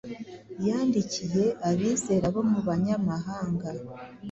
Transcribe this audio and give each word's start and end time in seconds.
Yandikiye 0.67 1.45
abizera 1.69 2.25
bo 2.35 2.41
mu 2.51 2.59
banyamahanga 2.67 3.69